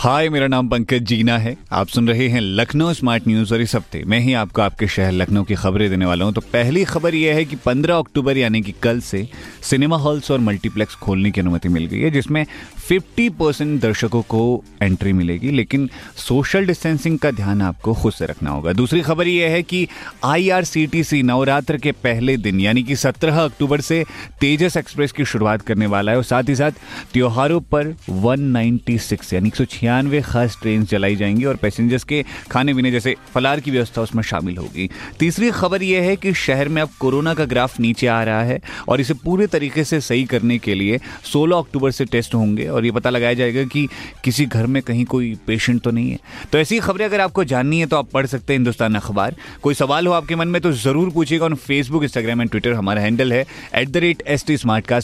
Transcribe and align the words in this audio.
हाय, 0.00 0.28
मेरा 0.28 0.46
नाम 0.46 0.68
पंकज 0.68 1.02
जीना 1.02 1.38
है। 1.38 1.56
आप 1.72 1.88
सुन 1.88 2.08
रहे 2.08 2.28
हैं 2.28 2.40
लखनऊ 2.40 2.92
स्मार्ट 2.92 3.28
न्यूज़ 3.28 3.54
और 3.54 3.60
इस 3.60 3.74
हफ़्ते 3.74 4.04
मैं 4.06 4.20
ही 4.20 4.32
आपको 4.32 4.62
आपके 4.62 4.88
शहर 4.88 5.12
लखनऊ 5.12 5.44
की 5.44 5.54
खबरें 5.54 5.90
देने 5.90 6.04
वाला 6.04 6.24
हूँ। 6.24 6.32
तो 6.32 6.40
पहली 6.40 6.84
खबर 6.84 7.14
यह 7.14 7.34
है 7.34 7.44
कि 7.44 7.56
15 7.56 7.96
अक्टूबर, 7.96 8.36
यानी 8.36 8.60
कि 8.60 8.74
कल 8.82 9.00
से 9.00 9.28
सिनेमा 9.62 9.96
हॉल्स 9.96 10.30
और 10.30 10.38
मल्टीप्लेक्स 10.38 10.94
खोलने 10.94 11.30
की 11.30 11.40
अनुमति 11.40 11.68
मिल 11.68 11.86
गई 11.86 12.00
है, 12.00 12.10
जिसमें 12.10 12.46
50 12.88 13.28
परसेंट 13.28 13.80
दर्शकों 13.80 14.22
को 14.22 14.64
एंट्री 14.82 15.12
मिलेगी। 15.12 15.50
लेकिन 15.50 15.90
सोशल 16.16 16.66
डिस्टेंसिंग 16.66 17.18
का 17.18 17.30
ध्यान 17.30 17.62
आपको 17.62 17.94
खुद 17.94 18.12
से 18.12 18.26
रखना 18.26 18.50
होगा। 18.50 18.72
दूसरी 18.72 19.00
खबर 19.00 19.26
यह 19.26 19.50
है 19.50 19.62
कि 19.62 19.88
आईआरसीटीसी 20.24 21.22
नवरात्र 21.22 21.76
के 21.76 21.92
पहले 21.92 22.36
दिन, 22.36 22.60
यानी 22.60 22.82
कि 22.82 22.96
17 22.96 23.44
अक्टूबर 23.44 23.80
से 23.80 24.04
तेजस 24.40 24.76
एक्सप्रेस 24.76 25.12
की 25.12 25.24
शुरुआत 25.24 25.62
करने 25.62 25.86
वाला 25.86 26.12
है। 26.12 26.18
और 26.18 26.24
साथ 26.24 26.42
ही 26.48 26.56
साथ 26.56 26.72
त्योहारों 27.12 27.60
पर 27.60 27.96
196 28.10 29.34
यानी 29.34 29.48
एक 29.48 29.87
छियानवे 29.88 30.20
खास 30.20 30.56
ट्रेन 30.62 30.84
चलाई 30.84 31.16
जाएँगी 31.16 31.44
और 31.44 31.56
पैसेंजर्स 31.56 32.02
के 32.04 32.24
खाने 32.50 32.74
पीने 32.74 32.90
जैसे 32.90 33.14
फलार 33.34 33.60
की 33.60 33.70
व्यवस्था 33.70 34.02
उसमें 34.02 34.22
शामिल 34.22 34.56
होगी। 34.56 34.88
तीसरी 35.18 35.50
खबर 35.50 35.82
यह 35.82 36.02
है 36.02 36.16
कि 36.16 36.32
शहर 36.34 36.68
में 36.68 36.80
अब 36.82 36.88
कोरोना 37.00 37.32
का 37.34 37.44
ग्राफ 37.44 37.78
नीचे 37.80 38.06
आ 38.06 38.22
रहा 38.22 38.42
है 38.42 38.60
और 38.88 39.00
इसे 39.00 39.14
पूरे 39.14 39.46
तरीके 39.46 39.84
से 39.84 40.00
सही 40.00 40.24
करने 40.24 40.58
के 40.58 40.74
लिए 40.74 40.98
16 41.24 41.58
अक्टूबर 41.58 41.90
से 41.90 42.04
टेस्ट 42.04 42.34
होंगे 42.34 42.66
और 42.68 42.84
ये 42.84 42.90
पता 42.90 43.10
लगाया 43.10 43.34
जाएगा 43.34 43.64
कि 43.64 43.86
किसी 44.24 44.46
घर 44.46 44.66
में 44.66 44.82
कहीं 44.82 45.04
कोई 45.04 45.34
पेशेंट 45.46 45.80
तो 45.82 45.90
नहीं 45.90 46.10
है। 46.10 46.18
तो 46.52 46.58
ऐसी 46.58 46.78
खबरें 46.78 47.04
अगर 47.04 47.20
आपको 47.20 47.44
जाननी 47.44 47.80
है 47.80 47.86
तो 47.86 47.96
आप 47.96 48.10
पढ़ 48.10 48.26
सकते 48.26 48.52
हैं 48.52 48.58
हिंदुस्तान 48.58 48.94
अखबार। 48.94 49.36
कोई 49.62 49.74
सवाल 49.74 50.06
हो 50.06 50.12
आपके 50.12 50.36
मन 50.36 50.48
में 50.48 50.60
तो 50.62 50.72
ज़रूर 50.72 51.10
पूछिएगा 51.10 51.44
on 51.44 51.54
Facebook 51.54 52.02
Instagram 52.02 52.40
and 52.40 52.50
Twitter 52.50 52.72
हमारा 52.72 53.02
हैंडल 53.02 53.32
है 53.32 53.44
at 53.74 53.88
the 53.88 53.96
rate 53.96 54.22
S 54.26 54.44
T 54.50 54.56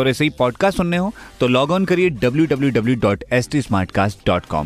और 0.00 0.08
ऐसे 0.08 0.24
ही 0.24 0.30
पॉडकास्ट 0.38 0.76
सुनने 0.76 0.96
हो 0.96 1.12
तो 1.40 1.48
लॉग 1.48 1.70
ऑन 1.70 1.84
करिए 1.84 2.10
W 2.10 2.46
W 2.46 2.70
W 2.70 2.96
dot 3.00 3.24
S 3.32 3.48
T 3.52 3.60
dot 4.26 4.46
com 4.46 4.65